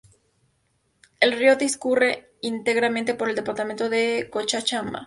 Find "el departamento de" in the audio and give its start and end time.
3.29-4.29